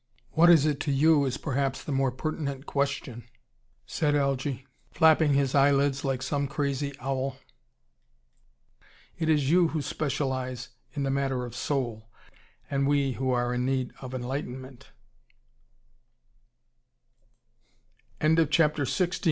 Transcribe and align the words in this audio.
"What 0.31 0.49
is 0.49 0.65
it 0.65 0.79
to 0.79 0.91
you, 0.91 1.25
is 1.25 1.37
perhaps 1.37 1.83
the 1.83 1.91
more 1.91 2.11
pertinent 2.11 2.65
question," 2.65 3.29
said 3.85 4.15
Algy, 4.15 4.65
flapping 4.89 5.35
his 5.35 5.53
eyelids 5.53 6.03
like 6.03 6.23
some 6.23 6.47
crazy 6.47 6.91
owl. 6.99 7.37
"It 9.19 9.29
is 9.29 9.51
you 9.51 9.67
who 9.67 9.81
specialise 9.83 10.69
in 10.93 11.03
the 11.03 11.11
matter 11.11 11.45
of 11.45 11.55
soul, 11.55 12.09
and 12.67 12.87
we 12.87 13.11
who 13.11 13.29
are 13.29 13.53
in 13.53 13.63
need 13.67 13.93
of 14.01 14.15
enlightenment" 14.15 14.85
"Yes, 18.19 18.31
very 18.31 18.47
true, 18.47 18.47
you 18.57 18.71
ARE! 18.79 18.85